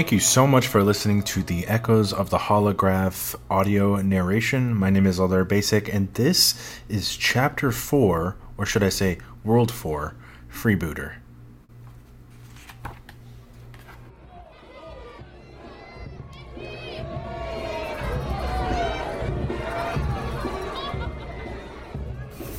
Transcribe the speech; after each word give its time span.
Thank 0.00 0.12
you 0.12 0.18
so 0.18 0.46
much 0.46 0.66
for 0.66 0.82
listening 0.82 1.22
to 1.24 1.42
the 1.42 1.66
Echoes 1.66 2.14
of 2.14 2.30
the 2.30 2.38
Holograph 2.38 3.34
audio 3.50 3.96
narration. 3.96 4.74
My 4.74 4.88
name 4.88 5.06
is 5.06 5.20
Alder 5.20 5.44
Basic, 5.44 5.92
and 5.92 6.10
this 6.14 6.54
is 6.88 7.14
Chapter 7.14 7.70
4, 7.70 8.34
or 8.56 8.64
should 8.64 8.82
I 8.82 8.88
say 8.88 9.18
World 9.44 9.70
4, 9.70 10.14
Freebooter. 10.50 11.16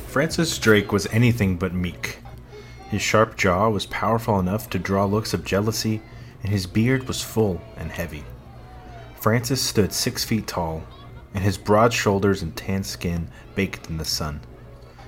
Francis 0.06 0.56
Drake 0.60 0.92
was 0.92 1.08
anything 1.08 1.56
but 1.56 1.74
meek. 1.74 2.18
His 2.88 3.02
sharp 3.02 3.36
jaw 3.36 3.68
was 3.68 3.86
powerful 3.86 4.38
enough 4.38 4.70
to 4.70 4.78
draw 4.78 5.06
looks 5.06 5.34
of 5.34 5.44
jealousy 5.44 6.02
and 6.42 6.52
his 6.52 6.66
beard 6.66 7.06
was 7.06 7.22
full 7.22 7.60
and 7.76 7.90
heavy. 7.90 8.24
Francis 9.20 9.60
stood 9.60 9.92
six 9.92 10.24
feet 10.24 10.46
tall, 10.46 10.82
and 11.34 11.44
his 11.44 11.56
broad 11.56 11.92
shoulders 11.92 12.42
and 12.42 12.56
tan 12.56 12.82
skin 12.82 13.28
baked 13.54 13.88
in 13.88 13.98
the 13.98 14.04
sun. 14.04 14.40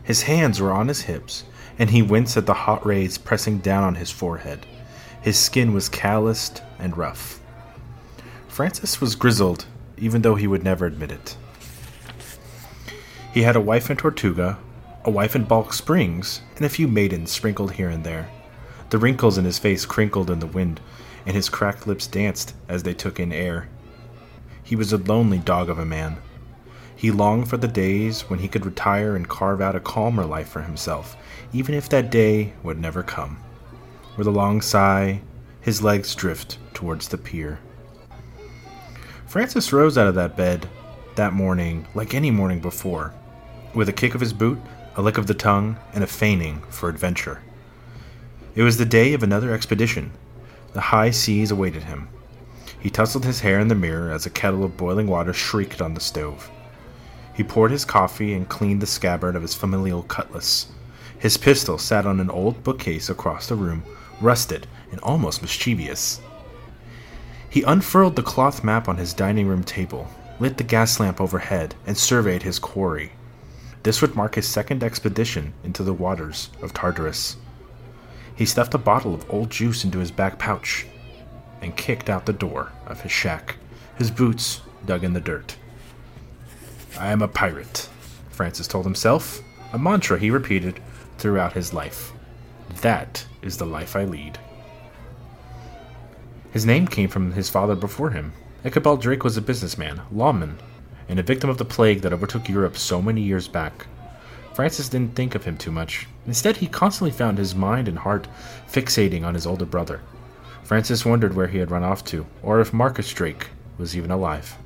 His 0.03 0.23
hands 0.23 0.61
were 0.61 0.73
on 0.73 0.89
his 0.89 1.03
hips, 1.03 1.45
and 1.79 1.91
he 1.91 2.03
winced 2.03 2.37
at 2.37 2.47
the 2.47 2.55
hot 2.55 2.85
rays 2.87 3.19
pressing 3.19 3.59
down 3.59 3.83
on 3.83 3.95
his 3.97 4.11
forehead. 4.11 4.67
His 5.21 5.39
skin 5.39 5.73
was 5.73 5.89
calloused 5.89 6.63
and 6.79 6.97
rough. 6.97 7.41
Francis 8.47 9.01
was 9.01 9.17
grizzled, 9.17 9.67
even 9.97 10.23
though 10.23 10.35
he 10.35 10.47
would 10.47 10.63
never 10.63 10.87
admit 10.87 11.11
it. 11.11 11.37
He 13.33 13.43
had 13.43 13.57
a 13.57 13.61
wife 13.61 13.91
in 13.91 13.97
Tortuga, 13.97 14.59
a 15.05 15.11
wife 15.11 15.35
in 15.35 15.45
Balk 15.45 15.73
Springs, 15.73 16.41
and 16.57 16.65
a 16.65 16.69
few 16.69 16.87
maidens 16.87 17.33
sprinkled 17.33 17.73
here 17.73 17.89
and 17.89 18.05
there. 18.05 18.29
The 18.91 18.99
wrinkles 18.99 19.37
in 19.37 19.45
his 19.45 19.59
face 19.59 19.85
crinkled 19.85 20.31
in 20.31 20.39
the 20.39 20.47
wind, 20.47 20.81
and 21.27 21.35
his 21.35 21.49
cracked 21.49 21.87
lips 21.87 22.07
danced 22.07 22.55
as 22.69 22.83
they 22.83 22.95
took 22.95 23.19
in 23.19 23.33
air. 23.33 23.69
He 24.63 24.77
was 24.77 24.93
a 24.93 24.99
lonely 24.99 25.39
dog 25.39 25.69
of 25.69 25.79
a 25.79 25.85
man. 25.85 26.19
He 26.97 27.11
longed 27.11 27.49
for 27.49 27.57
the 27.57 27.69
days 27.69 28.23
when 28.23 28.39
he 28.39 28.49
could 28.49 28.65
retire 28.65 29.17
and 29.17 29.29
carve 29.29 29.61
out 29.61 29.77
a 29.77 29.81
calmer 29.81 30.25
life 30.25 30.49
for 30.49 30.63
himself, 30.63 31.17
even 31.53 31.75
if 31.75 31.89
that 31.89 32.11
day 32.11 32.53
would 32.63 32.79
never 32.79 33.03
come. 33.03 33.39
With 34.17 34.27
a 34.27 34.31
long 34.31 34.61
sigh, 34.61 35.21
his 35.61 35.83
legs 35.83 36.15
drift 36.15 36.59
towards 36.73 37.09
the 37.09 37.19
pier. 37.19 37.59
Francis 39.27 39.73
rose 39.73 39.99
out 39.99 40.07
of 40.07 40.15
that 40.15 40.37
bed 40.37 40.69
that 41.17 41.33
morning 41.33 41.87
like 41.95 42.15
any 42.15 42.31
morning 42.31 42.61
before, 42.61 43.13
with 43.75 43.89
a 43.89 43.93
kick 43.93 44.15
of 44.15 44.21
his 44.21 44.33
boot, 44.33 44.59
a 44.97 45.03
lick 45.03 45.19
of 45.19 45.27
the 45.27 45.35
tongue, 45.35 45.77
and 45.93 46.05
a 46.05 46.07
feigning 46.07 46.61
for 46.71 46.89
adventure. 46.89 47.43
It 48.55 48.63
was 48.63 48.77
the 48.77 48.85
day 48.85 49.13
of 49.13 49.23
another 49.23 49.53
expedition, 49.53 50.13
the 50.75 50.81
high 50.81 51.11
seas 51.11 51.51
awaited 51.51 51.85
him. 51.85 52.09
He 52.81 52.91
tousled 52.91 53.25
his 53.25 53.41
hair 53.41 53.61
in 53.61 53.69
the 53.69 53.75
mirror 53.75 54.11
as 54.11 54.27
a 54.27 54.31
kettle 54.31 54.65
of 54.65 54.77
boiling 54.77 55.07
water 55.07 55.33
shrieked 55.33 55.81
on 55.81 55.95
the 55.95 56.01
stove. 56.01 56.51
He 57.33 57.43
poured 57.43 57.71
his 57.71 57.85
coffee 57.85 58.35
and 58.35 58.49
cleaned 58.49 58.83
the 58.83 58.87
scabbard 58.87 59.37
of 59.37 59.43
his 59.43 59.55
familial 59.55 60.03
cutlass. 60.03 60.67
His 61.19 61.37
pistol 61.37 61.79
sat 61.79 62.07
on 62.07 62.21
an 62.21 62.29
old 62.29 62.63
bookcase 62.63 63.09
across 63.09 63.47
the 63.47 63.55
room, 63.55 63.85
rusted 64.21 64.67
and 64.91 65.01
almost 65.01 65.43
mischievous. 65.43 66.21
He 67.49 67.63
unfurled 67.63 68.17
the 68.17 68.23
cloth 68.23 68.65
map 68.65 68.89
on 68.89 68.97
his 68.97 69.15
dining 69.15 69.47
room 69.47 69.63
table, 69.63 70.09
lit 70.41 70.59
the 70.59 70.65
gas 70.65 70.99
lamp 70.99 71.21
overhead, 71.21 71.77
and 71.87 71.97
surveyed 71.97 72.43
his 72.43 72.59
quarry. 72.59 73.13
This 73.85 74.03
would 74.03 74.17
mark 74.17 74.35
his 74.35 74.49
second 74.49 74.83
expedition 74.83 75.55
into 75.63 75.85
the 75.85 75.95
waters 75.95 76.51
of 76.61 76.75
Tartarus. 76.75 77.37
He 78.37 78.47
stuffed 78.47 78.75
a 78.75 78.79
bottle 78.79 79.15
of 79.15 79.31
old 79.31 79.51
juice 79.51 79.85
into 79.85 79.99
his 79.99 80.11
back 80.11 80.39
pouch 80.39 80.87
and 81.63 81.77
kicked 81.77 82.11
out 82.11 82.27
the 82.27 82.33
door 82.33 82.73
of 82.87 83.01
his 83.01 83.13
shack, 83.13 83.57
his 83.97 84.11
boots 84.11 84.61
dug 84.85 85.05
in 85.05 85.13
the 85.13 85.21
dirt. 85.21 85.57
I 86.99 87.13
am 87.13 87.23
a 87.23 87.29
pirate, 87.29 87.89
Francis 88.31 88.69
told 88.69 88.85
himself, 88.85 89.41
a 89.73 89.79
mantra 89.79 90.19
he 90.19 90.31
repeated 90.31 90.81
throughout 91.19 91.53
his 91.53 91.73
life. 91.73 92.13
That 92.83 93.27
is 93.43 93.57
the 93.57 93.67
life 93.67 93.97
I 93.97 94.05
lead. 94.05 94.39
His 96.53 96.67
name 96.67 96.87
came 96.87 97.09
from 97.09 97.33
his 97.33 97.51
father 97.51 97.75
before 97.75 98.11
him. 98.11 98.33
Ichabod 98.65 99.01
Drake 99.01 99.25
was 99.25 99.37
a 99.37 99.43
businessman, 99.43 100.03
lawman, 100.13 100.59
and 101.09 101.19
a 101.19 101.23
victim 101.23 101.51
of 101.51 101.59
the 101.59 101.65
plague 101.65 102.01
that 102.03 102.13
overtook 102.13 102.49
Europe 102.49 102.77
so 102.77 103.03
many 103.03 103.21
years 103.21 103.49
back. 103.49 103.87
Francis 104.55 104.89
didn't 104.89 105.17
think 105.17 105.35
of 105.35 105.45
him 105.45 105.57
too 105.57 105.73
much. 105.73 106.07
Instead, 106.27 106.59
he 106.59 106.69
constantly 106.69 107.11
found 107.11 107.39
his 107.39 107.57
mind 107.57 107.89
and 107.89 107.99
heart 107.99 108.29
fixating 108.71 109.25
on 109.25 109.35
his 109.35 109.47
older 109.47 109.65
brother. 109.65 110.01
Francis 110.63 111.05
wondered 111.05 111.35
where 111.35 111.49
he 111.49 111.59
had 111.59 111.73
run 111.73 111.83
off 111.83 112.05
to, 112.05 112.25
or 112.41 112.61
if 112.61 112.73
Marcus 112.73 113.13
Drake 113.13 113.49
was 113.79 113.97
even 113.97 114.13
alive. 114.13 114.57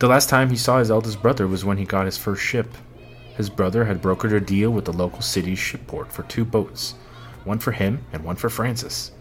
The 0.00 0.08
last 0.08 0.28
time 0.28 0.50
he 0.50 0.56
saw 0.56 0.80
his 0.80 0.90
eldest 0.90 1.22
brother 1.22 1.46
was 1.46 1.64
when 1.64 1.78
he 1.78 1.84
got 1.84 2.06
his 2.06 2.18
first 2.18 2.42
ship. 2.42 2.74
His 3.36 3.48
brother 3.48 3.84
had 3.84 4.02
brokered 4.02 4.34
a 4.34 4.40
deal 4.40 4.70
with 4.70 4.84
the 4.84 4.92
local 4.92 5.22
city's 5.22 5.58
shipport 5.58 6.08
for 6.08 6.24
two 6.24 6.44
boats, 6.44 6.94
one 7.44 7.60
for 7.60 7.70
him 7.70 8.04
and 8.12 8.24
one 8.24 8.36
for 8.36 8.50
Francis. 8.50 9.12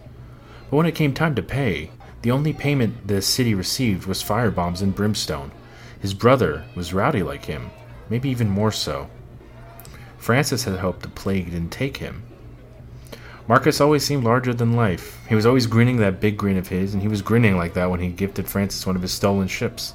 But 0.71 0.77
when 0.77 0.85
it 0.87 0.95
came 0.95 1.13
time 1.13 1.35
to 1.35 1.43
pay, 1.43 1.91
the 2.23 2.31
only 2.31 2.51
payment 2.51 3.07
the 3.07 3.21
city 3.21 3.53
received 3.53 4.07
was 4.07 4.23
firebombs 4.23 4.81
and 4.81 4.95
brimstone. 4.95 5.51
His 6.01 6.15
brother 6.15 6.65
was 6.75 6.93
rowdy 6.93 7.21
like 7.21 7.45
him, 7.45 7.69
maybe 8.09 8.29
even 8.29 8.49
more 8.49 8.71
so. 8.71 9.07
Francis 10.19 10.65
had 10.65 10.79
hoped 10.79 11.01
the 11.01 11.07
plague 11.07 11.45
didn't 11.45 11.71
take 11.71 11.97
him. 11.97 12.23
Marcus 13.47 13.81
always 13.81 14.03
seemed 14.03 14.23
larger 14.23 14.53
than 14.53 14.75
life. 14.75 15.17
He 15.27 15.33
was 15.33 15.45
always 15.45 15.65
grinning 15.65 15.97
that 15.97 16.19
big 16.19 16.37
grin 16.37 16.57
of 16.57 16.67
his, 16.67 16.93
and 16.93 17.01
he 17.01 17.07
was 17.07 17.23
grinning 17.23 17.57
like 17.57 17.73
that 17.73 17.89
when 17.89 18.01
he 18.01 18.09
gifted 18.09 18.47
Francis 18.47 18.85
one 18.85 18.95
of 18.95 19.01
his 19.01 19.13
stolen 19.13 19.47
ships. 19.47 19.93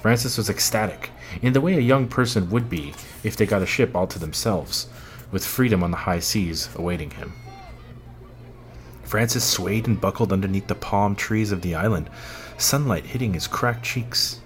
Francis 0.00 0.36
was 0.36 0.50
ecstatic, 0.50 1.10
in 1.42 1.54
the 1.54 1.60
way 1.62 1.74
a 1.74 1.80
young 1.80 2.06
person 2.06 2.50
would 2.50 2.68
be 2.68 2.92
if 3.24 3.36
they 3.36 3.46
got 3.46 3.62
a 3.62 3.66
ship 3.66 3.96
all 3.96 4.06
to 4.06 4.18
themselves, 4.18 4.86
with 5.32 5.44
freedom 5.44 5.82
on 5.82 5.90
the 5.90 5.96
high 5.96 6.20
seas 6.20 6.68
awaiting 6.76 7.10
him. 7.10 7.32
Francis 9.02 9.44
swayed 9.44 9.88
and 9.88 10.00
buckled 10.00 10.32
underneath 10.32 10.66
the 10.66 10.74
palm 10.74 11.16
trees 11.16 11.50
of 11.50 11.62
the 11.62 11.74
island, 11.74 12.10
sunlight 12.58 13.06
hitting 13.06 13.32
his 13.32 13.46
cracked 13.46 13.84
cheeks. 13.84 14.40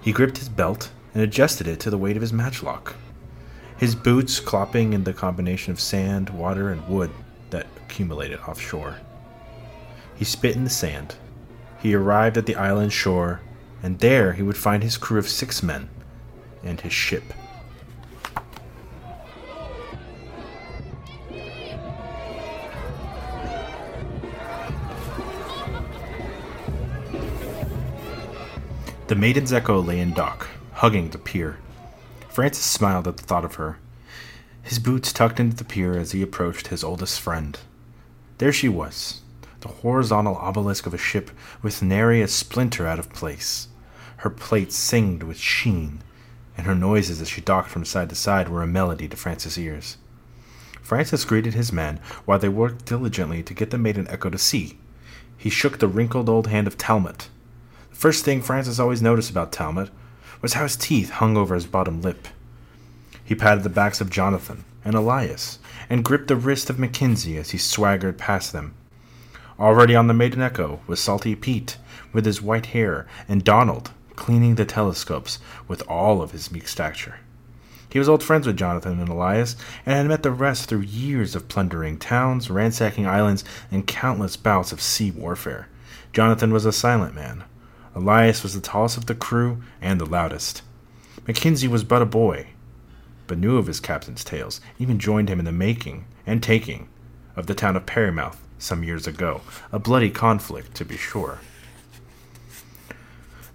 He 0.00 0.12
gripped 0.12 0.38
his 0.38 0.48
belt 0.48 0.90
and 1.12 1.22
adjusted 1.22 1.68
it 1.68 1.78
to 1.80 1.90
the 1.90 1.98
weight 1.98 2.16
of 2.16 2.22
his 2.22 2.32
matchlock 2.32 2.96
his 3.78 3.94
boots 3.94 4.40
clopping 4.40 4.92
in 4.92 5.04
the 5.04 5.12
combination 5.12 5.72
of 5.72 5.80
sand, 5.80 6.30
water, 6.30 6.70
and 6.70 6.86
wood 6.88 7.10
that 7.50 7.66
accumulated 7.76 8.40
offshore. 8.40 8.98
He 10.16 10.24
spit 10.24 10.56
in 10.56 10.64
the 10.64 10.70
sand. 10.70 11.14
He 11.80 11.94
arrived 11.94 12.36
at 12.36 12.46
the 12.46 12.56
island 12.56 12.92
shore, 12.92 13.40
and 13.82 14.00
there 14.00 14.32
he 14.32 14.42
would 14.42 14.56
find 14.56 14.82
his 14.82 14.96
crew 14.96 15.18
of 15.18 15.28
six 15.28 15.62
men 15.62 15.88
and 16.64 16.80
his 16.80 16.92
ship. 16.92 17.22
The 29.06 29.14
Maiden's 29.14 29.52
Echo 29.52 29.80
lay 29.80 30.00
in 30.00 30.12
dock, 30.12 30.48
hugging 30.72 31.10
the 31.10 31.18
pier. 31.18 31.58
Francis 32.38 32.62
smiled 32.62 33.08
at 33.08 33.16
the 33.16 33.24
thought 33.24 33.44
of 33.44 33.56
her, 33.56 33.78
his 34.62 34.78
boots 34.78 35.12
tucked 35.12 35.40
into 35.40 35.56
the 35.56 35.64
pier 35.64 35.98
as 35.98 36.12
he 36.12 36.22
approached 36.22 36.68
his 36.68 36.84
oldest 36.84 37.20
friend. 37.20 37.58
There 38.38 38.52
she 38.52 38.68
was, 38.68 39.22
the 39.58 39.66
horizontal 39.66 40.36
obelisk 40.36 40.86
of 40.86 40.94
a 40.94 40.98
ship 40.98 41.32
with 41.62 41.82
nary 41.82 42.22
a 42.22 42.28
splinter 42.28 42.86
out 42.86 43.00
of 43.00 43.12
place. 43.12 43.66
Her 44.18 44.30
plates 44.30 44.76
singed 44.76 45.24
with 45.24 45.36
sheen, 45.36 46.00
and 46.56 46.64
her 46.64 46.76
noises 46.76 47.20
as 47.20 47.28
she 47.28 47.40
docked 47.40 47.70
from 47.70 47.84
side 47.84 48.08
to 48.10 48.14
side 48.14 48.48
were 48.48 48.62
a 48.62 48.68
melody 48.68 49.08
to 49.08 49.16
Francis' 49.16 49.58
ears. 49.58 49.96
Francis 50.80 51.24
greeted 51.24 51.54
his 51.54 51.72
men 51.72 51.98
while 52.24 52.38
they 52.38 52.48
worked 52.48 52.84
diligently 52.84 53.42
to 53.42 53.52
get 53.52 53.70
the 53.70 53.78
maiden 53.78 54.06
Echo 54.06 54.30
to 54.30 54.38
sea. 54.38 54.78
He 55.36 55.50
shook 55.50 55.80
the 55.80 55.88
wrinkled 55.88 56.28
old 56.28 56.46
hand 56.46 56.68
of 56.68 56.78
Talmot. 56.78 57.30
The 57.90 57.96
first 57.96 58.24
thing 58.24 58.42
Francis 58.42 58.78
always 58.78 59.02
noticed 59.02 59.28
about 59.28 59.50
Talmot 59.50 59.90
was 60.40 60.54
how 60.54 60.62
his 60.62 60.76
teeth 60.76 61.10
hung 61.10 61.36
over 61.36 61.54
his 61.54 61.66
bottom 61.66 62.02
lip. 62.02 62.28
He 63.24 63.34
patted 63.34 63.62
the 63.62 63.68
backs 63.68 64.00
of 64.00 64.10
Jonathan 64.10 64.64
and 64.84 64.94
Elias, 64.94 65.58
and 65.90 66.04
gripped 66.04 66.28
the 66.28 66.36
wrist 66.36 66.70
of 66.70 66.78
Mackenzie 66.78 67.36
as 67.36 67.50
he 67.50 67.58
swaggered 67.58 68.16
past 68.16 68.52
them. 68.52 68.74
Already 69.58 69.94
on 69.94 70.06
the 70.06 70.14
Maiden 70.14 70.40
Echo 70.40 70.80
was 70.86 71.00
Salty 71.00 71.34
Pete, 71.34 71.76
with 72.12 72.24
his 72.24 72.40
white 72.40 72.66
hair, 72.66 73.06
and 73.28 73.44
Donald, 73.44 73.90
cleaning 74.16 74.54
the 74.54 74.64
telescopes 74.64 75.38
with 75.66 75.82
all 75.88 76.22
of 76.22 76.30
his 76.30 76.50
meek 76.50 76.68
stature. 76.68 77.16
He 77.90 77.98
was 77.98 78.08
old 78.08 78.22
friends 78.22 78.46
with 78.46 78.56
Jonathan 78.56 79.00
and 79.00 79.08
Elias, 79.08 79.56
and 79.84 79.96
had 79.96 80.06
met 80.06 80.22
the 80.22 80.30
rest 80.30 80.68
through 80.68 80.80
years 80.80 81.34
of 81.34 81.48
plundering 81.48 81.98
towns, 81.98 82.50
ransacking 82.50 83.06
islands, 83.06 83.44
and 83.70 83.86
countless 83.86 84.36
bouts 84.36 84.72
of 84.72 84.80
sea 84.80 85.10
warfare. 85.10 85.68
Jonathan 86.12 86.52
was 86.52 86.66
a 86.66 86.72
silent 86.72 87.14
man, 87.14 87.44
Elias 87.94 88.42
was 88.42 88.54
the 88.54 88.60
tallest 88.60 88.96
of 88.96 89.06
the 89.06 89.14
crew 89.14 89.62
and 89.80 90.00
the 90.00 90.06
loudest. 90.06 90.62
Mackenzie 91.26 91.68
was 91.68 91.84
but 91.84 92.02
a 92.02 92.06
boy, 92.06 92.48
but 93.26 93.38
knew 93.38 93.58
of 93.58 93.66
his 93.66 93.80
captain's 93.80 94.24
tales, 94.24 94.60
even 94.78 94.98
joined 94.98 95.28
him 95.28 95.38
in 95.38 95.44
the 95.44 95.52
making 95.52 96.06
and 96.26 96.42
taking 96.42 96.88
of 97.36 97.46
the 97.46 97.54
town 97.54 97.76
of 97.76 97.86
Perrymouth 97.86 98.36
some 98.58 98.82
years 98.82 99.06
ago, 99.06 99.40
a 99.70 99.78
bloody 99.78 100.10
conflict, 100.10 100.74
to 100.74 100.84
be 100.84 100.96
sure. 100.96 101.38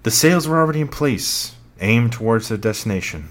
The 0.04 0.12
sails 0.12 0.48
were 0.48 0.58
already 0.58 0.82
in 0.82 0.88
place, 0.88 1.56
aimed 1.80 2.14
towards 2.14 2.48
their 2.48 2.58
destination, 2.58 3.30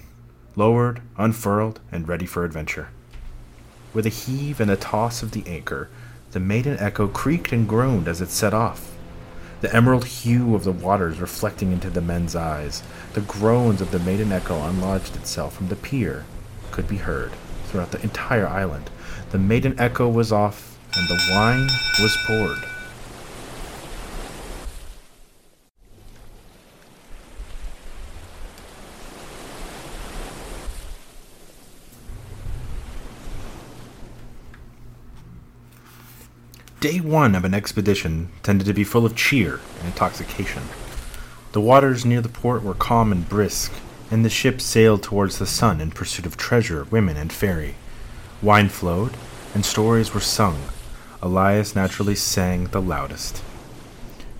lowered, 0.55 1.01
unfurled, 1.17 1.79
and 1.91 2.07
ready 2.07 2.25
for 2.25 2.45
adventure. 2.45 2.89
With 3.93 4.05
a 4.05 4.09
heave 4.09 4.59
and 4.59 4.71
a 4.71 4.75
toss 4.75 5.23
of 5.23 5.31
the 5.31 5.45
anchor, 5.47 5.89
the 6.31 6.39
maiden 6.39 6.77
echo 6.79 7.07
creaked 7.07 7.51
and 7.51 7.67
groaned 7.67 8.07
as 8.07 8.21
it 8.21 8.29
set 8.29 8.53
off. 8.53 8.92
The 9.63 9.73
emerald 9.73 10.03
hue 10.03 10.55
of 10.55 10.65
the 10.65 10.73
waters 10.73 11.21
reflecting 11.21 11.71
into 11.71 11.89
the 11.89 12.01
men's 12.01 12.35
eyes, 12.35 12.83
the 13.13 13.21
groans 13.21 13.79
of 13.79 13.91
the 13.91 13.99
maiden 13.99 14.33
echo 14.33 14.61
unlodged 14.61 15.15
itself 15.15 15.55
from 15.55 15.69
the 15.69 15.77
pier 15.77 16.25
could 16.71 16.85
be 16.85 16.97
heard 16.97 17.31
throughout 17.67 17.91
the 17.91 18.03
entire 18.03 18.45
island. 18.45 18.89
The 19.31 19.39
maiden 19.39 19.79
echo 19.79 20.09
was 20.09 20.33
off, 20.33 20.77
and 20.97 21.07
the 21.07 21.31
wine 21.31 21.69
was 22.01 22.17
poured. 22.27 22.72
Day 36.83 36.99
one 36.99 37.33
of 37.33 37.45
an 37.45 37.53
expedition 37.53 38.27
tended 38.43 38.67
to 38.67 38.73
be 38.73 38.83
full 38.83 39.05
of 39.05 39.15
cheer 39.15 39.61
and 39.79 39.87
intoxication. 39.87 40.63
The 41.53 41.61
waters 41.61 42.03
near 42.03 42.19
the 42.19 42.27
port 42.27 42.61
were 42.61 42.73
calm 42.73 43.13
and 43.13 43.29
brisk, 43.29 43.71
and 44.11 44.25
the 44.25 44.29
ship 44.29 44.59
sailed 44.59 45.01
towards 45.01 45.39
the 45.39 45.45
sun 45.45 45.79
in 45.79 45.91
pursuit 45.91 46.25
of 46.25 46.35
treasure, 46.35 46.85
women, 46.91 47.15
and 47.15 47.31
fairy. 47.31 47.75
Wine 48.41 48.67
flowed, 48.67 49.13
and 49.55 49.63
stories 49.63 50.13
were 50.13 50.19
sung. 50.19 50.61
Elias 51.21 51.73
naturally 51.73 52.15
sang 52.15 52.65
the 52.65 52.81
loudest. 52.81 53.41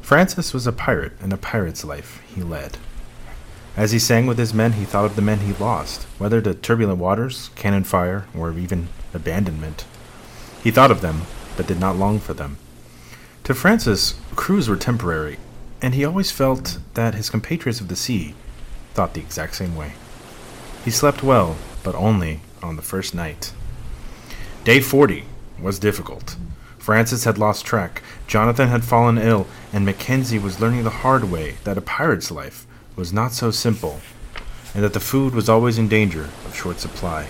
Francis 0.02 0.54
was 0.54 0.68
a 0.68 0.74
pirate, 0.74 1.14
and 1.22 1.32
a 1.32 1.38
pirate's 1.38 1.86
life 1.86 2.22
he 2.28 2.44
led. 2.44 2.78
As 3.78 3.94
he 3.94 4.00
sang 4.00 4.26
with 4.28 4.38
his 4.38 4.54
men, 4.54 4.74
he 4.74 4.84
thought 4.84 5.06
of 5.06 5.16
the 5.16 5.22
men 5.22 5.40
he 5.40 5.54
lost, 5.54 6.04
whether 6.18 6.42
to 6.42 6.54
turbulent 6.54 7.00
waters, 7.00 7.52
cannon 7.56 7.86
fire, 7.86 8.26
or 8.38 8.52
even 8.52 8.90
abandonment. 9.14 9.86
He 10.62 10.72
thought 10.72 10.92
of 10.92 11.00
them, 11.00 11.22
but 11.56 11.68
did 11.68 11.80
not 11.80 11.96
long 11.96 12.20
for 12.20 12.34
them. 12.34 12.58
To 13.46 13.54
Francis, 13.54 14.16
crews 14.36 14.70
were 14.70 14.78
temporary, 14.78 15.38
and 15.82 15.94
he 15.94 16.06
always 16.06 16.32
felt 16.32 16.80
that 16.94 17.16
his 17.16 17.30
compatriots 17.30 17.82
of 17.82 17.90
the 17.90 17.96
sea 17.96 18.36
thought 18.94 19.14
the 19.14 19.20
exact 19.20 19.56
same 19.56 19.76
way. 19.76 19.94
He 20.86 20.92
slept 20.92 21.24
well, 21.24 21.58
but 21.84 21.96
only 21.96 22.40
on 22.62 22.76
the 22.76 22.82
first 22.82 23.14
night. 23.14 23.54
Day 24.64 24.80
40 24.80 25.26
was 25.62 25.80
difficult. 25.80 26.38
Francis 26.78 27.24
had 27.24 27.38
lost 27.38 27.66
track, 27.66 28.02
Jonathan 28.28 28.70
had 28.70 28.84
fallen 28.84 29.18
ill, 29.18 29.48
and 29.72 29.86
Mackenzie 29.86 30.40
was 30.40 30.60
learning 30.60 30.84
the 30.84 30.90
hard 30.90 31.32
way 31.32 31.56
that 31.64 31.78
a 31.78 31.82
pirate's 31.82 32.32
life 32.32 32.66
was 32.96 33.14
not 33.14 33.32
so 33.32 33.52
simple, 33.52 34.00
and 34.74 34.84
that 34.84 34.94
the 34.94 35.00
food 35.00 35.34
was 35.34 35.50
always 35.50 35.78
in 35.78 35.88
danger 35.88 36.30
of 36.46 36.56
short 36.56 36.80
supply. 36.80 37.28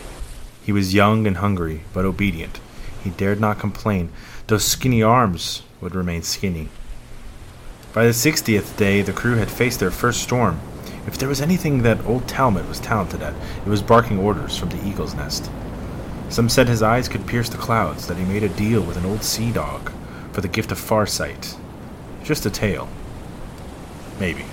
He 0.64 0.72
was 0.72 0.94
young 0.94 1.28
and 1.28 1.38
hungry, 1.38 1.84
but 1.94 2.06
obedient, 2.06 2.60
he 3.04 3.10
dared 3.12 3.40
not 3.40 3.60
complain. 3.60 4.10
Those 4.48 4.64
skinny 4.64 5.04
arms 5.04 5.64
would 5.82 5.94
remain 5.94 6.24
skinny. 6.24 6.70
By 7.94 8.06
the 8.06 8.14
sixtieth 8.14 8.76
day, 8.78 9.02
the 9.02 9.14
crew 9.14 9.36
had 9.36 9.52
faced 9.52 9.80
their 9.80 9.92
first 9.92 10.24
storm. 10.24 10.60
If 11.06 11.18
there 11.18 11.30
was 11.30 11.42
anything 11.42 11.84
that 11.84 12.06
old 12.06 12.28
Talmud 12.28 12.68
was 12.68 12.80
talented 12.80 13.22
at, 13.22 13.36
it 13.66 13.70
was 13.70 13.82
barking 13.82 14.18
orders 14.18 14.58
from 14.58 14.70
the 14.70 14.84
eagle's 14.88 15.14
nest. 15.14 15.52
Some 16.30 16.50
said 16.50 16.68
his 16.68 16.82
eyes 16.82 17.10
could 17.10 17.28
pierce 17.28 17.50
the 17.50 17.58
clouds, 17.58 18.08
that 18.08 18.18
he 18.18 18.24
made 18.24 18.44
a 18.44 18.50
deal 18.50 18.82
with 18.82 18.98
an 18.98 19.06
old 19.06 19.24
sea 19.24 19.52
dog 19.52 19.92
for 20.32 20.42
the 20.42 20.48
gift 20.48 20.72
of 20.72 20.80
farsight. 20.80 21.56
Just 22.24 22.46
a 22.46 22.50
tale. 22.50 22.88
Maybe. 24.20 24.46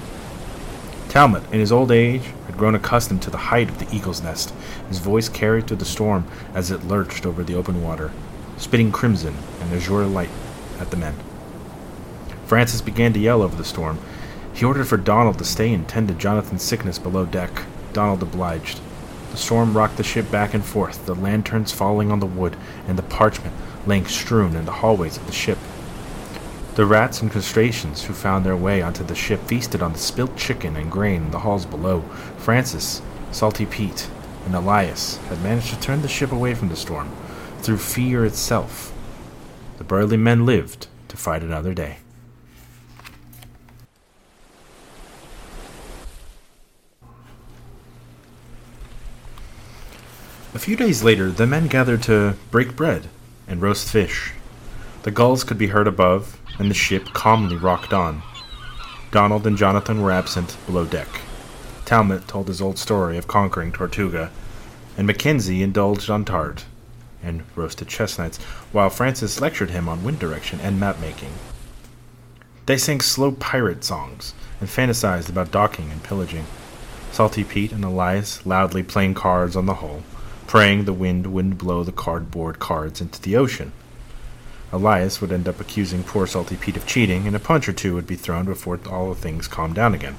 Talmud, 1.08 1.44
in 1.52 1.60
his 1.60 1.72
old 1.72 1.90
age, 1.90 2.24
had 2.46 2.58
grown 2.58 2.74
accustomed 2.74 3.22
to 3.22 3.30
the 3.30 3.36
height 3.36 3.68
of 3.68 3.78
the 3.78 3.94
eagle's 3.94 4.22
nest. 4.22 4.52
His 4.88 4.98
voice 4.98 5.28
carried 5.28 5.66
through 5.66 5.78
the 5.78 5.84
storm 5.84 6.26
as 6.52 6.70
it 6.70 6.84
lurched 6.84 7.24
over 7.24 7.42
the 7.42 7.54
open 7.54 7.82
water 7.82 8.10
spitting 8.60 8.92
crimson 8.92 9.34
and 9.60 9.72
azure 9.72 10.06
light 10.06 10.28
at 10.78 10.90
the 10.90 10.96
men. 10.96 11.14
Francis 12.44 12.82
began 12.82 13.12
to 13.14 13.18
yell 13.18 13.40
over 13.42 13.56
the 13.56 13.64
storm. 13.64 13.98
He 14.52 14.66
ordered 14.66 14.86
for 14.86 14.98
Donald 14.98 15.38
to 15.38 15.44
stay 15.44 15.72
and 15.72 15.88
tend 15.88 16.08
to 16.08 16.14
Jonathan's 16.14 16.62
sickness 16.62 16.98
below 16.98 17.24
deck. 17.24 17.62
Donald 17.94 18.22
obliged. 18.22 18.80
The 19.30 19.38
storm 19.38 19.76
rocked 19.76 19.96
the 19.96 20.02
ship 20.02 20.30
back 20.30 20.52
and 20.52 20.64
forth, 20.64 21.06
the 21.06 21.14
lanterns 21.14 21.72
falling 21.72 22.12
on 22.12 22.20
the 22.20 22.26
wood 22.26 22.56
and 22.86 22.98
the 22.98 23.02
parchment 23.02 23.54
laying 23.86 24.06
strewn 24.06 24.54
in 24.54 24.66
the 24.66 24.72
hallways 24.72 25.16
of 25.16 25.26
the 25.26 25.32
ship. 25.32 25.58
The 26.74 26.84
rats 26.84 27.22
and 27.22 27.30
crustaceans 27.30 28.04
who 28.04 28.12
found 28.12 28.44
their 28.44 28.56
way 28.56 28.82
onto 28.82 29.04
the 29.04 29.14
ship 29.14 29.40
feasted 29.46 29.80
on 29.80 29.94
the 29.94 29.98
spilt 29.98 30.36
chicken 30.36 30.76
and 30.76 30.90
grain 30.90 31.22
in 31.22 31.30
the 31.30 31.40
halls 31.40 31.64
below. 31.64 32.02
Francis, 32.36 33.00
Salty 33.32 33.64
Pete, 33.64 34.08
and 34.44 34.54
Elias 34.54 35.16
had 35.28 35.42
managed 35.42 35.70
to 35.70 35.80
turn 35.80 36.02
the 36.02 36.08
ship 36.08 36.30
away 36.30 36.54
from 36.54 36.68
the 36.68 36.76
storm 36.76 37.10
through 37.60 37.78
fear 37.78 38.24
itself. 38.24 38.92
The 39.78 39.84
burly 39.84 40.16
men 40.16 40.46
lived 40.46 40.88
to 41.08 41.16
fight 41.16 41.42
another 41.42 41.74
day. 41.74 41.98
A 50.52 50.58
few 50.58 50.76
days 50.76 51.02
later, 51.02 51.30
the 51.30 51.46
men 51.46 51.68
gathered 51.68 52.02
to 52.04 52.34
break 52.50 52.76
bread 52.76 53.08
and 53.46 53.62
roast 53.62 53.88
fish. 53.88 54.32
The 55.02 55.10
gulls 55.10 55.44
could 55.44 55.58
be 55.58 55.68
heard 55.68 55.86
above, 55.86 56.38
and 56.58 56.70
the 56.70 56.74
ship 56.74 57.12
calmly 57.12 57.56
rocked 57.56 57.92
on. 57.92 58.22
Donald 59.10 59.46
and 59.46 59.56
Jonathan 59.56 60.02
were 60.02 60.10
absent 60.10 60.56
below 60.66 60.84
deck. 60.84 61.08
Talmot 61.84 62.28
told 62.28 62.48
his 62.48 62.60
old 62.60 62.78
story 62.78 63.16
of 63.16 63.26
conquering 63.26 63.72
Tortuga, 63.72 64.30
and 64.96 65.06
Mackenzie 65.06 65.62
indulged 65.62 66.10
on 66.10 66.24
tart 66.24 66.64
and 67.22 67.42
roasted 67.54 67.88
chestnuts, 67.88 68.38
while 68.72 68.90
Francis 68.90 69.40
lectured 69.40 69.70
him 69.70 69.88
on 69.88 70.04
wind 70.04 70.18
direction 70.18 70.60
and 70.60 70.80
map 70.80 71.00
making. 71.00 71.32
They 72.66 72.78
sang 72.78 73.00
slow 73.00 73.32
pirate 73.32 73.84
songs 73.84 74.34
and 74.60 74.68
fantasized 74.68 75.28
about 75.28 75.50
docking 75.50 75.90
and 75.90 76.02
pillaging. 76.02 76.46
Salty 77.12 77.42
Pete 77.42 77.72
and 77.72 77.84
Elias 77.84 78.46
loudly 78.46 78.82
playing 78.82 79.14
cards 79.14 79.56
on 79.56 79.66
the 79.66 79.74
hull, 79.74 80.02
praying 80.46 80.84
the 80.84 80.92
wind 80.92 81.26
wouldn't 81.26 81.58
blow 81.58 81.82
the 81.82 81.92
cardboard 81.92 82.58
cards 82.58 83.00
into 83.00 83.20
the 83.20 83.36
ocean. 83.36 83.72
Elias 84.72 85.20
would 85.20 85.32
end 85.32 85.48
up 85.48 85.58
accusing 85.58 86.04
poor 86.04 86.26
Salty 86.26 86.56
Pete 86.56 86.76
of 86.76 86.86
cheating, 86.86 87.26
and 87.26 87.34
a 87.34 87.40
punch 87.40 87.68
or 87.68 87.72
two 87.72 87.94
would 87.94 88.06
be 88.06 88.14
thrown 88.14 88.44
before 88.44 88.78
all 88.88 89.08
the 89.08 89.20
things 89.20 89.48
calmed 89.48 89.74
down 89.74 89.94
again. 89.94 90.16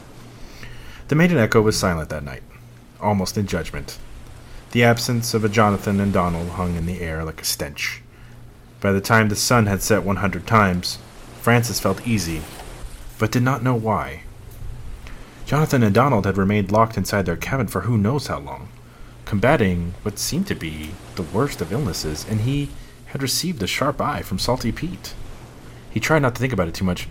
The 1.08 1.16
maiden 1.16 1.38
echo 1.38 1.62
was 1.62 1.80
silent 1.80 2.10
that 2.10 2.24
night, 2.24 2.44
almost 3.00 3.38
in 3.38 3.48
judgment, 3.48 3.98
the 4.72 4.84
absence 4.84 5.34
of 5.34 5.44
a 5.44 5.50
Jonathan 5.50 6.00
and 6.00 6.14
Donald 6.14 6.50
hung 6.50 6.76
in 6.76 6.86
the 6.86 7.02
air 7.02 7.24
like 7.24 7.42
a 7.42 7.46
stench. 7.46 8.02
By 8.80 8.92
the 8.92 9.02
time 9.02 9.30
the 9.30 9.36
sun 9.36 9.66
had 9.66 9.82
set 9.82 10.04
100 10.04 10.48
times, 10.48 10.98
Francis 11.42 11.80
felt 11.80 12.08
easy, 12.08 12.42
but 13.20 13.32
did 13.32 13.44
not 13.44 13.64
know 13.64 13.76
why. 13.76 14.24
Jonathan 15.46 15.84
and 15.84 15.94
Donald 15.94 16.26
had 16.26 16.38
remained 16.38 16.72
locked 16.72 16.98
inside 16.98 17.26
their 17.26 17.36
cabin 17.36 17.68
for 17.68 17.82
who 17.82 17.98
knows 17.98 18.28
how 18.28 18.40
long, 18.40 18.70
combating 19.26 19.94
what 20.04 20.18
seemed 20.18 20.48
to 20.48 20.56
be 20.56 20.92
the 21.16 21.24
worst 21.24 21.60
of 21.60 21.74
illnesses, 21.74 22.26
and 22.30 22.42
he 22.42 22.70
had 23.08 23.22
received 23.22 23.62
a 23.62 23.68
sharp 23.68 24.00
eye 24.00 24.22
from 24.22 24.40
Salty 24.40 24.72
Pete. 24.72 25.14
He 25.90 26.00
tried 26.00 26.22
not 26.22 26.36
to 26.36 26.40
think 26.40 26.54
about 26.54 26.70
it 26.70 26.74
too 26.74 26.86
much, 26.86 27.10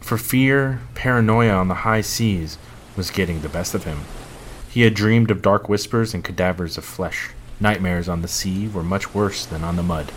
for 0.00 0.18
fear, 0.18 0.80
paranoia 0.94 1.52
on 1.52 1.68
the 1.68 1.74
high 1.74 2.00
seas 2.00 2.58
was 2.96 3.12
getting 3.12 3.42
the 3.42 3.48
best 3.48 3.74
of 3.74 3.84
him. 3.84 4.00
He 4.76 4.82
had 4.82 4.92
dreamed 4.92 5.30
of 5.30 5.40
dark 5.40 5.70
whispers 5.70 6.12
and 6.12 6.22
cadavers 6.22 6.76
of 6.76 6.84
flesh. 6.84 7.30
Nightmares 7.58 8.10
on 8.10 8.20
the 8.20 8.28
sea 8.28 8.68
were 8.68 8.82
much 8.82 9.14
worse 9.14 9.46
than 9.46 9.64
on 9.64 9.76
the 9.76 9.82
mud. 9.82 10.12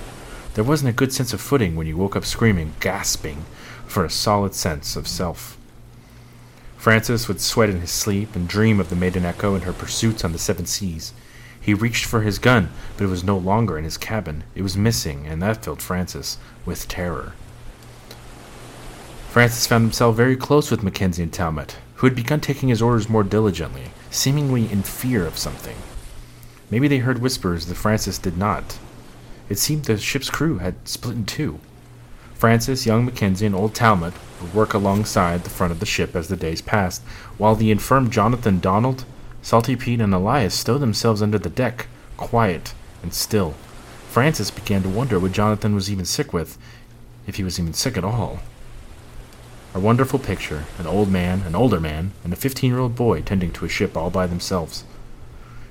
There 0.54 0.66
wasn't 0.66 0.90
a 0.90 1.00
good 1.00 1.14
sense 1.14 1.32
of 1.32 1.40
footing 1.40 1.78
when 1.78 1.88
you 1.88 1.96
woke 1.96 2.18
up 2.18 2.26
screaming, 2.26 2.74
gasping 2.82 3.46
for 3.88 4.04
a 4.04 4.10
solid 4.10 4.54
sense 4.54 4.98
of 4.98 5.08
self. 5.08 5.58
Francis 6.76 7.30
would 7.30 7.40
sweat 7.40 7.70
in 7.70 7.80
his 7.80 7.92
sleep 7.92 8.36
and 8.36 8.50
dream 8.50 8.82
of 8.82 8.90
the 8.90 8.98
Maiden 8.98 9.24
Echo 9.24 9.56
and 9.56 9.64
her 9.64 9.72
pursuits 9.72 10.26
on 10.26 10.34
the 10.34 10.38
seven 10.38 10.66
seas. 10.66 11.14
He 11.62 11.74
reached 11.74 12.04
for 12.04 12.24
his 12.24 12.38
gun, 12.38 12.68
but 12.98 13.06
it 13.06 13.10
was 13.10 13.24
no 13.24 13.38
longer 13.38 13.78
in 13.78 13.86
his 13.86 13.96
cabin. 13.96 14.44
It 14.56 14.62
was 14.62 14.76
missing, 14.76 15.26
and 15.26 15.42
that 15.42 15.64
filled 15.64 15.82
Francis 15.82 16.38
with 16.66 16.90
terror. 16.90 17.32
Francis 19.30 19.68
found 19.68 19.86
himself 19.86 20.18
very 20.18 20.36
close 20.36 20.70
with 20.70 20.84
Mackenzie 20.84 21.24
and 21.24 21.32
Talmot, 21.32 21.78
who 21.96 22.08
had 22.08 22.16
begun 22.18 22.42
taking 22.42 22.68
his 22.68 22.82
orders 22.82 23.08
more 23.08 23.24
diligently 23.24 23.94
seemingly 24.12 24.72
in 24.72 24.84
fear 24.84 25.26
of 25.26 25.38
something. 25.38 25.78
Maybe 26.70 26.88
they 26.88 27.00
heard 27.00 27.20
whispers 27.20 27.66
that 27.66 27.76
Francis 27.76 28.18
did 28.18 28.38
not. 28.38 28.80
It 29.50 29.58
seemed 29.58 29.86
the 29.86 29.98
ship's 29.98 30.30
crew 30.30 30.60
had 30.60 30.88
split 30.88 31.16
in 31.16 31.26
two. 31.26 31.60
Francis, 32.36 32.86
young 32.86 33.06
Mackenzie, 33.06 33.46
and 33.46 33.56
old 33.56 33.74
Talmot 33.74 34.14
would 34.42 34.54
work 34.54 34.74
alongside 34.74 35.44
the 35.44 35.50
front 35.50 35.72
of 35.72 35.80
the 35.80 35.86
ship 35.86 36.16
as 36.16 36.28
the 36.28 36.38
days 36.38 36.62
passed, 36.62 37.02
while 37.38 37.56
the 37.56 37.72
infirm 37.72 38.10
Jonathan 38.10 38.60
Donald, 38.60 39.04
Salty 39.42 39.76
Pete, 39.76 40.00
and 40.00 40.14
Elias 40.14 40.54
stowed 40.54 40.82
themselves 40.82 41.22
under 41.22 41.38
the 41.38 41.50
deck, 41.50 41.88
quiet 42.16 42.74
and 43.02 43.14
still. 43.14 43.56
Francis 44.10 44.52
began 44.52 44.84
to 44.84 44.90
wonder 44.90 45.20
what 45.20 45.32
Jonathan 45.32 45.76
was 45.76 45.92
even 45.92 46.06
sick 46.06 46.32
with. 46.34 46.58
if 47.28 47.36
he 47.36 47.44
was 47.44 47.60
even 47.60 47.74
sick 47.74 47.98
at 47.98 48.04
all. 48.04 48.40
A 49.72 49.80
wonderful 49.80 50.18
picture 50.18 50.66
an 50.80 50.88
old 50.88 51.12
man, 51.12 51.42
an 51.42 51.54
older 51.54 51.80
man, 51.80 52.12
and 52.24 52.34
a 52.34 52.36
15 52.36 52.72
year 52.72 52.80
old 52.80 52.96
boy 52.96 53.22
tending 53.22 53.52
to 53.52 53.66
a 53.66 53.70
ship 53.70 53.96
all 53.96 54.10
by 54.10 54.26
themselves. 54.26 54.84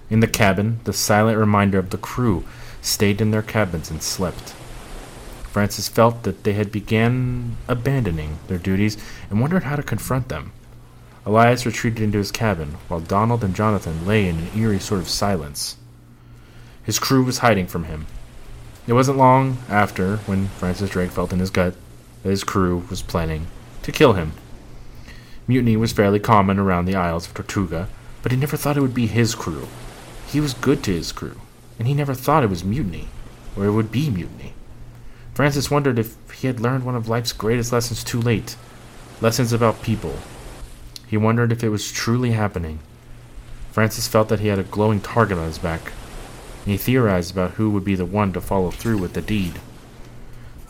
In 0.08 0.20
the 0.20 0.28
cabin, 0.28 0.78
the 0.84 0.92
silent 0.92 1.36
reminder 1.36 1.80
of 1.80 1.90
the 1.90 1.98
crew 1.98 2.44
stayed 2.80 3.20
in 3.20 3.32
their 3.32 3.42
cabins 3.42 3.90
and 3.90 4.00
slept. 4.00 4.54
Francis 5.50 5.88
felt 5.88 6.22
that 6.22 6.44
they 6.44 6.52
had 6.52 6.70
began 6.70 7.56
abandoning 7.66 8.38
their 8.46 8.58
duties 8.58 8.96
and 9.30 9.40
wondered 9.40 9.64
how 9.64 9.74
to 9.74 9.82
confront 9.82 10.28
them. 10.28 10.52
Elias 11.26 11.66
retreated 11.66 12.00
into 12.00 12.18
his 12.18 12.30
cabin, 12.30 12.76
while 12.86 13.00
Donald 13.00 13.42
and 13.42 13.56
Jonathan 13.56 14.06
lay 14.06 14.28
in 14.28 14.38
an 14.38 14.48
eerie 14.56 14.78
sort 14.78 15.00
of 15.00 15.08
silence. 15.08 15.76
His 16.84 17.00
crew 17.00 17.24
was 17.24 17.38
hiding 17.38 17.66
from 17.66 17.84
him. 17.84 18.06
It 18.86 18.92
wasn't 18.92 19.18
long 19.18 19.58
after 19.68 20.18
when 20.18 20.46
Francis 20.46 20.90
Drake 20.90 21.10
felt 21.10 21.32
in 21.32 21.40
his 21.40 21.50
gut 21.50 21.74
that 22.22 22.30
his 22.30 22.44
crew 22.44 22.86
was 22.88 23.02
planning 23.02 23.48
to 23.88 23.92
kill 23.92 24.12
him. 24.12 24.32
Mutiny 25.46 25.74
was 25.74 25.94
fairly 25.94 26.20
common 26.20 26.58
around 26.58 26.84
the 26.84 26.94
Isles 26.94 27.26
of 27.26 27.32
Tortuga, 27.32 27.88
but 28.22 28.30
he 28.30 28.36
never 28.36 28.54
thought 28.54 28.76
it 28.76 28.82
would 28.82 28.92
be 28.92 29.06
his 29.06 29.34
crew. 29.34 29.66
He 30.26 30.40
was 30.40 30.52
good 30.52 30.84
to 30.84 30.92
his 30.92 31.10
crew, 31.10 31.40
and 31.78 31.88
he 31.88 31.94
never 31.94 32.12
thought 32.12 32.44
it 32.44 32.50
was 32.50 32.62
mutiny, 32.62 33.08
or 33.56 33.64
it 33.64 33.72
would 33.72 33.90
be 33.90 34.10
mutiny. 34.10 34.52
Francis 35.32 35.70
wondered 35.70 35.98
if 35.98 36.16
he 36.32 36.48
had 36.48 36.60
learned 36.60 36.84
one 36.84 36.96
of 36.96 37.08
life's 37.08 37.32
greatest 37.32 37.72
lessons 37.72 38.04
too 38.04 38.20
late 38.20 38.56
lessons 39.22 39.54
about 39.54 39.80
people. 39.80 40.18
He 41.06 41.16
wondered 41.16 41.50
if 41.50 41.64
it 41.64 41.70
was 41.70 41.90
truly 41.90 42.32
happening. 42.32 42.80
Francis 43.72 44.06
felt 44.06 44.28
that 44.28 44.40
he 44.40 44.48
had 44.48 44.58
a 44.58 44.64
glowing 44.64 45.00
target 45.00 45.38
on 45.38 45.46
his 45.46 45.58
back, 45.58 45.92
and 46.64 46.72
he 46.72 46.76
theorized 46.76 47.32
about 47.32 47.52
who 47.52 47.70
would 47.70 47.86
be 47.86 47.94
the 47.94 48.04
one 48.04 48.34
to 48.34 48.42
follow 48.42 48.70
through 48.70 48.98
with 48.98 49.14
the 49.14 49.22
deed. 49.22 49.58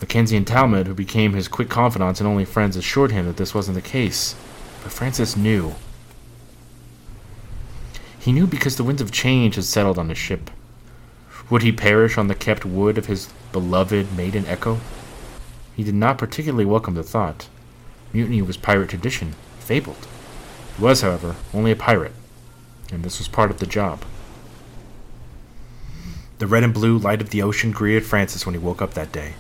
Mackenzie 0.00 0.36
and 0.36 0.46
Talmud, 0.46 0.86
who 0.86 0.94
became 0.94 1.32
his 1.32 1.48
quick 1.48 1.68
confidants 1.68 2.20
and 2.20 2.28
only 2.28 2.44
friends, 2.44 2.76
assured 2.76 3.10
him 3.10 3.26
that 3.26 3.36
this 3.36 3.54
wasn't 3.54 3.74
the 3.74 3.82
case, 3.82 4.34
but 4.82 4.92
Francis 4.92 5.36
knew. 5.36 5.74
He 8.18 8.32
knew 8.32 8.46
because 8.46 8.76
the 8.76 8.84
winds 8.84 9.02
of 9.02 9.10
change 9.10 9.56
had 9.56 9.64
settled 9.64 9.98
on 9.98 10.08
the 10.08 10.14
ship. 10.14 10.50
Would 11.50 11.62
he 11.62 11.72
perish 11.72 12.18
on 12.18 12.28
the 12.28 12.34
kept 12.34 12.64
wood 12.64 12.98
of 12.98 13.06
his 13.06 13.28
beloved 13.52 14.14
maiden 14.16 14.46
Echo? 14.46 14.78
He 15.74 15.82
did 15.82 15.94
not 15.94 16.18
particularly 16.18 16.64
welcome 16.64 16.94
the 16.94 17.02
thought. 17.02 17.48
Mutiny 18.12 18.42
was 18.42 18.56
pirate 18.56 18.90
tradition, 18.90 19.34
fabled. 19.58 20.06
He 20.76 20.82
was, 20.82 21.00
however, 21.00 21.36
only 21.54 21.70
a 21.70 21.76
pirate, 21.76 22.12
and 22.92 23.02
this 23.02 23.18
was 23.18 23.28
part 23.28 23.50
of 23.50 23.58
the 23.58 23.66
job. 23.66 24.04
The 26.38 26.46
red 26.46 26.62
and 26.62 26.74
blue 26.74 26.98
light 26.98 27.20
of 27.20 27.30
the 27.30 27.42
ocean 27.42 27.72
greeted 27.72 28.04
Francis 28.04 28.46
when 28.46 28.54
he 28.54 28.60
woke 28.60 28.80
up 28.80 28.94
that 28.94 29.10
day, 29.10 29.34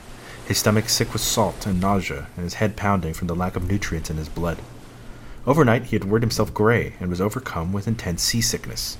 his 0.48 0.56
stomach 0.56 0.88
sick 0.88 1.12
with 1.12 1.20
salt 1.20 1.66
and 1.66 1.78
nausea, 1.78 2.26
and 2.34 2.44
his 2.44 2.54
head 2.54 2.74
pounding 2.74 3.12
from 3.12 3.28
the 3.28 3.36
lack 3.36 3.54
of 3.54 3.68
nutrients 3.68 4.08
in 4.08 4.16
his 4.16 4.30
blood. 4.30 4.56
Overnight, 5.46 5.84
he 5.84 5.96
had 5.96 6.06
worried 6.06 6.22
himself 6.22 6.54
gray 6.54 6.94
and 6.98 7.10
was 7.10 7.20
overcome 7.20 7.70
with 7.70 7.86
intense 7.86 8.22
seasickness. 8.22 8.96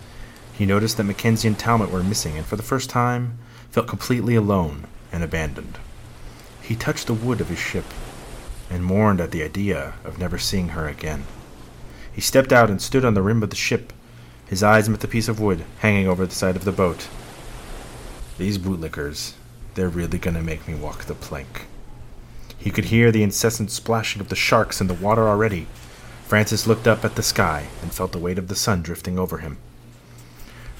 He 0.52 0.66
noticed 0.66 0.98
that 0.98 1.04
Mackenzie 1.04 1.48
and 1.48 1.58
Talmud 1.58 1.90
were 1.90 2.02
missing, 2.02 2.36
and 2.36 2.44
for 2.44 2.56
the 2.56 2.62
first 2.62 2.90
time 2.90 3.38
felt 3.70 3.88
completely 3.88 4.34
alone 4.34 4.86
and 5.10 5.24
abandoned. 5.24 5.78
He 6.60 6.76
touched 6.76 7.06
the 7.06 7.14
wood 7.14 7.40
of 7.40 7.48
his 7.48 7.58
ship 7.58 7.86
and 8.68 8.84
mourned 8.84 9.18
at 9.18 9.30
the 9.30 9.42
idea 9.42 9.94
of 10.04 10.18
never 10.18 10.36
seeing 10.36 10.68
her 10.70 10.86
again. 10.86 11.24
He 12.12 12.20
stepped 12.20 12.52
out 12.52 12.68
and 12.68 12.82
stood 12.82 13.06
on 13.06 13.14
the 13.14 13.22
rim 13.22 13.42
of 13.42 13.48
the 13.48 13.56
ship. 13.56 13.94
His 14.48 14.62
eyes 14.62 14.86
met 14.86 15.00
the 15.00 15.08
piece 15.08 15.28
of 15.28 15.40
wood 15.40 15.64
hanging 15.78 16.08
over 16.08 16.26
the 16.26 16.34
side 16.34 16.56
of 16.56 16.66
the 16.66 16.72
boat. 16.72 17.08
These 18.36 18.58
bootlickers, 18.58 19.32
they're 19.78 19.88
really 19.88 20.18
gonna 20.18 20.42
make 20.42 20.66
me 20.66 20.74
walk 20.74 21.04
the 21.04 21.14
plank. 21.14 21.66
He 22.58 22.70
could 22.70 22.86
hear 22.86 23.12
the 23.12 23.22
incessant 23.22 23.70
splashing 23.70 24.20
of 24.20 24.28
the 24.28 24.34
sharks 24.34 24.80
in 24.80 24.88
the 24.88 24.94
water 24.94 25.28
already. 25.28 25.68
Francis 26.26 26.66
looked 26.66 26.88
up 26.88 27.04
at 27.04 27.14
the 27.14 27.22
sky 27.22 27.68
and 27.80 27.94
felt 27.94 28.10
the 28.10 28.18
weight 28.18 28.38
of 28.38 28.48
the 28.48 28.56
sun 28.56 28.82
drifting 28.82 29.18
over 29.18 29.38
him. 29.38 29.56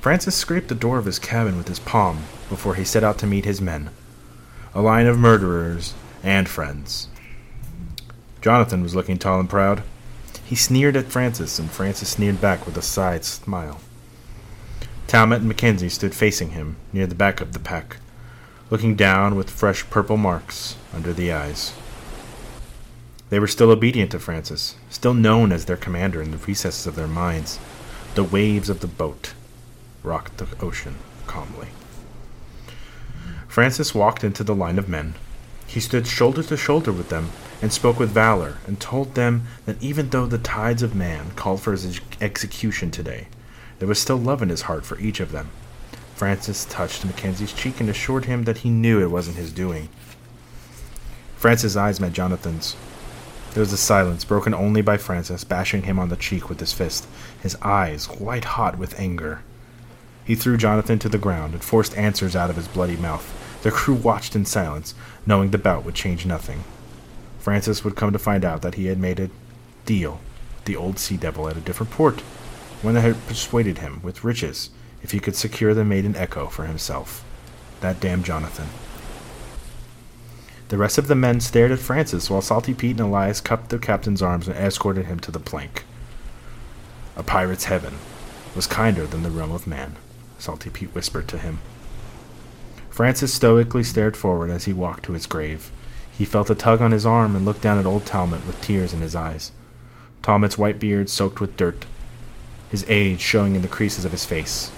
Francis 0.01 0.35
scraped 0.35 0.67
the 0.67 0.75
door 0.75 0.99
of 0.99 1.05
his 1.05 1.21
cabin 1.21 1.57
with 1.57 1.69
his 1.69 1.79
palm 1.79 2.25
before 2.49 2.75
he 2.75 2.85
set 2.85 3.05
out 3.05 3.19
to 3.19 3.27
meet 3.27 3.45
his 3.45 3.61
men 3.61 3.91
a 4.75 4.83
line 4.83 5.07
of 5.07 5.19
murderers 5.19 5.95
and 6.23 6.49
friends. 6.49 7.09
Jonathan 8.41 8.83
was 8.83 8.95
looking 8.95 9.19
tall 9.19 9.41
and 9.41 9.49
proud. 9.49 9.83
He 10.45 10.55
sneered 10.55 10.97
at 10.97 11.07
Francis, 11.07 11.59
and 11.59 11.71
Francis 11.71 12.11
sneered 12.11 12.41
back 12.41 12.67
with 12.67 12.77
a 12.77 12.83
side 12.83 13.25
smile. 13.25 13.81
Talmud 15.07 15.39
and 15.39 15.49
Mackenzie 15.49 15.89
stood 15.89 16.15
facing 16.15 16.51
him 16.51 16.77
near 16.93 17.07
the 17.07 17.15
back 17.15 17.41
of 17.41 17.53
the 17.53 17.59
pack, 17.59 17.97
looking 18.71 18.95
down 18.95 19.35
with 19.35 19.51
fresh 19.51 19.89
purple 19.89 20.17
marks 20.17 20.77
under 20.93 21.13
the 21.13 21.33
eyes. 21.33 21.73
They 23.31 23.39
were 23.39 23.47
still 23.47 23.71
obedient 23.71 24.11
to 24.13 24.19
Francis, 24.19 24.77
still 24.91 25.15
known 25.15 25.53
as 25.53 25.65
their 25.65 25.77
commander 25.77 26.23
in 26.23 26.31
the 26.31 26.39
recesses 26.39 26.87
of 26.87 26.95
their 26.95 27.07
minds. 27.07 27.59
The 28.15 28.25
waves 28.25 28.71
of 28.71 28.81
the 28.81 28.87
boat 28.87 29.35
rocked 30.03 30.39
the 30.39 30.47
ocean 30.65 30.97
calmly. 31.27 31.69
Francis 33.47 33.95
walked 33.95 34.25
into 34.25 34.45
the 34.45 34.55
line 34.55 34.79
of 34.79 34.89
men. 34.89 35.15
He 35.67 35.81
stood 35.81 36.07
shoulder 36.07 36.43
to 36.43 36.57
shoulder 36.57 36.93
with 36.93 37.09
them 37.11 37.31
and 37.61 37.73
spoke 37.73 37.99
with 37.99 38.11
valor 38.11 38.59
and 38.67 38.81
told 38.81 39.15
them 39.15 39.47
that 39.67 39.83
even 39.83 40.11
though 40.11 40.27
the 40.27 40.39
tides 40.39 40.83
of 40.83 40.95
man 40.95 41.33
called 41.37 41.61
for 41.61 41.73
his 41.73 42.01
execution 42.21 42.91
today, 42.91 43.29
there 43.79 43.89
was 43.89 43.99
still 43.99 44.17
love 44.17 44.43
in 44.43 44.49
his 44.49 44.63
heart 44.63 44.87
for 44.87 44.99
each 44.99 45.21
of 45.21 45.33
them. 45.33 45.51
Francis 46.19 46.65
touched 46.65 47.05
Mackenzie's 47.05 47.53
cheek 47.53 47.81
and 47.81 47.89
assured 47.89 48.25
him 48.25 48.43
that 48.43 48.59
he 48.59 48.71
knew 48.71 49.01
it 49.01 49.13
wasn't 49.13 49.37
his 49.37 49.53
doing. 49.53 49.89
Francis' 51.37 51.77
eyes 51.77 52.01
met 52.01 52.13
Jonathan's. 52.13 52.75
There 53.55 53.61
was 53.61 53.73
a 53.73 53.77
silence, 53.77 54.25
broken 54.25 54.53
only 54.53 54.83
by 54.83 54.97
Francis 54.97 55.45
bashing 55.45 55.83
him 55.83 55.97
on 55.97 56.09
the 56.09 56.17
cheek 56.17 56.49
with 56.49 56.59
his 56.59 56.73
fist, 56.73 57.07
his 57.41 57.55
eyes 57.63 58.07
white 58.07 58.47
hot 58.47 58.77
with 58.77 58.99
anger. 58.99 59.43
He 60.25 60.35
threw 60.35 60.57
Jonathan 60.57 60.99
to 60.99 61.09
the 61.09 61.19
ground 61.19 61.55
and 61.55 61.63
forced 61.63 61.97
answers 61.97 62.35
out 62.35 62.51
of 62.51 62.57
his 62.57 62.67
bloody 62.67 62.97
mouth. 62.97 63.61
The 63.63 63.71
crew 63.71 63.95
watched 63.95 64.35
in 64.35 64.45
silence, 64.45 64.97
knowing 65.25 65.53
the 65.53 65.57
bout 65.57 65.85
would 65.85 65.95
change 65.95 66.27
nothing. 66.27 66.65
Francis 67.39 67.85
would 67.85 67.95
come 67.95 68.13
to 68.13 68.19
find 68.19 68.45
out 68.45 68.63
that 68.63 68.75
he 68.75 68.87
had 68.87 68.99
made 68.99 69.21
a 69.21 69.31
deal 69.87 70.19
with 70.57 70.65
the 70.65 70.75
old 70.75 70.99
sea 70.99 71.17
devil 71.17 71.49
at 71.49 71.57
a 71.57 71.61
different 71.61 71.93
port, 71.93 72.23
one 72.83 72.95
that 72.95 73.03
had 73.03 73.25
persuaded 73.29 73.79
him 73.79 74.01
with 74.03 74.25
riches 74.25 74.71
if 75.03 75.13
he 75.13 75.21
could 75.21 75.37
secure 75.37 75.75
the 75.75 75.85
maiden 75.85 76.17
Echo 76.17 76.47
for 76.47 76.67
himself. 76.67 77.25
That 77.81 78.01
damned 78.01 78.25
Jonathan. 78.25 78.69
The 80.69 80.79
rest 80.79 80.99
of 80.99 81.09
the 81.09 81.15
men 81.15 81.41
stared 81.41 81.71
at 81.71 81.79
Francis 81.79 82.29
while 82.29 82.43
Salty 82.43 82.75
Pete 82.75 82.99
and 82.99 83.09
Elias 83.09 83.41
cupped 83.41 83.71
the 83.71 83.79
captain's 83.79 84.21
arms 84.21 84.49
and 84.49 84.57
escorted 84.57 85.07
him 85.07 85.19
to 85.21 85.31
the 85.31 85.41
plank. 85.41 85.85
A 87.17 87.23
pirate's 87.23 87.65
heaven 87.65 87.95
was 88.55 88.67
kinder 88.67 89.07
than 89.07 89.23
the 89.23 89.31
realm 89.31 89.51
of 89.51 89.67
man. 89.67 89.97
Salty 90.39 90.71
Pete 90.71 90.95
whispered 90.95 91.27
to 91.29 91.39
him. 91.39 91.61
Francis 92.91 93.33
stoically 93.33 93.85
stared 93.85 94.17
forward 94.17 94.51
as 94.51 94.65
he 94.65 94.73
walked 94.73 95.05
to 95.05 95.13
his 95.13 95.27
grave. 95.27 95.71
He 96.11 96.25
felt 96.25 96.51
a 96.51 96.55
tug 96.55 96.83
on 96.83 96.91
his 96.91 97.07
arm 97.07 97.35
and 97.37 97.45
looked 97.45 97.63
down 97.63 97.79
at 97.79 97.87
old 97.87 98.05
Talmud 98.05 98.47
with 98.47 98.61
tears 98.61 98.93
in 98.93 99.01
his 99.01 99.15
eyes. 99.15 99.53
Talmud's 100.23 100.59
white 100.59 100.79
beard 100.79 101.09
soaked 101.09 101.41
with 101.41 101.57
dirt, 101.57 101.87
his 102.71 102.85
age 102.89 103.21
showing 103.21 103.55
in 103.55 103.63
the 103.63 103.69
creases 103.69 104.05
of 104.05 104.13
his 104.13 104.25
face. 104.25 104.71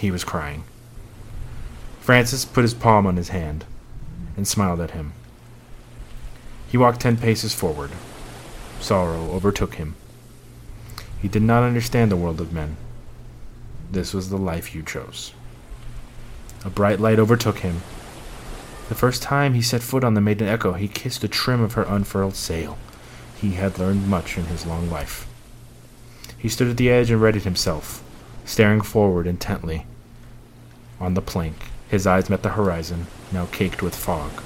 He 0.00 0.10
was 0.10 0.24
crying. 0.24 0.64
Francis 2.00 2.46
put 2.46 2.62
his 2.62 2.72
palm 2.72 3.06
on 3.06 3.18
his 3.18 3.28
hand 3.28 3.66
and 4.34 4.48
smiled 4.48 4.80
at 4.80 4.92
him. 4.92 5.12
He 6.68 6.78
walked 6.78 7.00
ten 7.00 7.18
paces 7.18 7.52
forward. 7.52 7.90
Sorrow 8.80 9.30
overtook 9.30 9.74
him. 9.74 9.96
He 11.20 11.28
did 11.28 11.42
not 11.42 11.64
understand 11.64 12.10
the 12.10 12.16
world 12.16 12.40
of 12.40 12.50
men. 12.50 12.78
This 13.92 14.14
was 14.14 14.30
the 14.30 14.38
life 14.38 14.74
you 14.74 14.82
chose. 14.82 15.34
A 16.64 16.70
bright 16.70 16.98
light 16.98 17.18
overtook 17.18 17.58
him. 17.58 17.82
The 18.88 18.94
first 18.94 19.20
time 19.20 19.52
he 19.52 19.60
set 19.60 19.82
foot 19.82 20.02
on 20.02 20.14
the 20.14 20.22
Maiden 20.22 20.48
Echo, 20.48 20.72
he 20.72 20.88
kissed 20.88 21.20
the 21.20 21.28
trim 21.28 21.60
of 21.60 21.74
her 21.74 21.82
unfurled 21.82 22.36
sail. 22.36 22.78
He 23.36 23.50
had 23.52 23.78
learned 23.78 24.08
much 24.08 24.38
in 24.38 24.46
his 24.46 24.64
long 24.64 24.88
life. 24.88 25.28
He 26.38 26.48
stood 26.48 26.68
at 26.68 26.78
the 26.78 26.88
edge 26.88 27.10
and 27.10 27.20
readied 27.20 27.42
himself, 27.42 28.02
staring 28.44 28.80
forward 28.80 29.26
intently. 29.26 29.86
On 31.00 31.14
the 31.14 31.22
plank, 31.22 31.56
his 31.88 32.06
eyes 32.06 32.30
met 32.30 32.42
the 32.42 32.50
horizon, 32.50 33.06
now 33.32 33.46
caked 33.46 33.82
with 33.82 33.94
fog. 33.94 34.42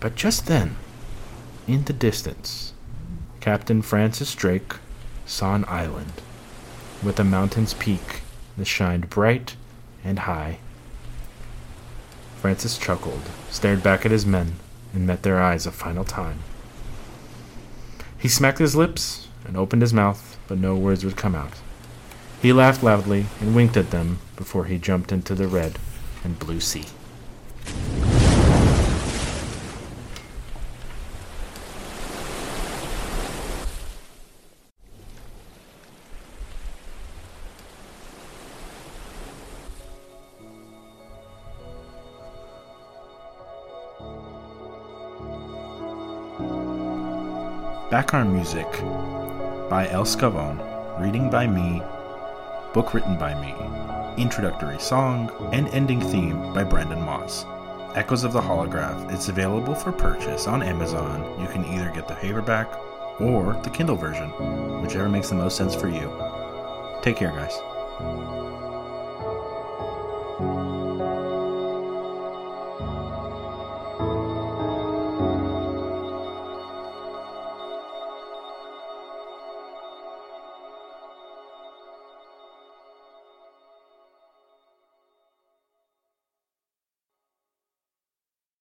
But 0.00 0.16
just 0.16 0.46
then, 0.46 0.76
in 1.66 1.84
the 1.84 1.92
distance, 1.92 2.72
Captain 3.40 3.82
Francis 3.82 4.34
Drake 4.34 4.74
saw 5.26 5.54
an 5.54 5.64
island 5.68 6.12
with 7.02 7.20
a 7.20 7.24
mountain's 7.24 7.74
peak 7.74 8.22
that 8.56 8.66
shined 8.66 9.10
bright 9.10 9.56
and 10.04 10.20
high. 10.20 10.58
Francis 12.40 12.76
chuckled, 12.76 13.22
stared 13.50 13.82
back 13.82 14.04
at 14.04 14.10
his 14.10 14.26
men, 14.26 14.54
and 14.92 15.06
met 15.06 15.22
their 15.22 15.40
eyes 15.40 15.66
a 15.66 15.72
final 15.72 16.04
time. 16.04 16.40
He 18.18 18.28
smacked 18.28 18.58
his 18.58 18.76
lips 18.76 19.28
and 19.44 19.56
opened 19.56 19.82
his 19.82 19.94
mouth, 19.94 20.38
but 20.48 20.58
no 20.58 20.76
words 20.76 21.04
would 21.04 21.16
come 21.16 21.34
out. 21.34 21.54
He 22.42 22.52
laughed 22.52 22.82
loudly 22.82 23.26
and 23.40 23.54
winked 23.54 23.76
at 23.76 23.92
them 23.92 24.18
before 24.34 24.64
he 24.64 24.76
jumped 24.76 25.12
into 25.12 25.32
the 25.32 25.46
red 25.46 25.78
and 26.24 26.36
blue 26.40 26.58
sea. 26.58 26.86
Background 47.88 48.34
music 48.34 48.66
by 49.70 49.86
El 49.92 50.04
Scavone, 50.04 50.58
reading 51.00 51.30
by 51.30 51.46
me, 51.46 51.80
book 52.72 52.94
written 52.94 53.16
by 53.18 53.34
me, 53.34 53.54
introductory 54.22 54.78
song, 54.78 55.30
and 55.52 55.68
ending 55.68 56.00
theme 56.00 56.52
by 56.54 56.64
Brandon 56.64 57.00
Moss. 57.00 57.44
Echoes 57.94 58.24
of 58.24 58.32
the 58.32 58.40
Holograph 58.40 59.12
is 59.12 59.28
available 59.28 59.74
for 59.74 59.92
purchase 59.92 60.46
on 60.46 60.62
Amazon. 60.62 61.38
You 61.40 61.46
can 61.48 61.64
either 61.66 61.90
get 61.90 62.08
the 62.08 62.14
paperback 62.14 62.72
or 63.20 63.52
the 63.62 63.70
Kindle 63.70 63.96
version, 63.96 64.30
whichever 64.80 65.08
makes 65.08 65.28
the 65.28 65.34
most 65.34 65.56
sense 65.56 65.74
for 65.74 65.88
you. 65.88 66.10
Take 67.02 67.16
care, 67.16 67.32
guys. 67.32 67.58